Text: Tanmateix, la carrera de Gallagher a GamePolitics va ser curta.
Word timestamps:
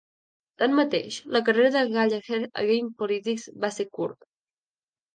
Tanmateix, 0.61 1.17
la 1.37 1.43
carrera 1.51 1.71
de 1.77 1.85
Gallagher 1.93 2.41
a 2.49 2.67
GamePolitics 2.73 3.49
va 3.67 3.75
ser 3.81 3.89
curta. 4.01 4.33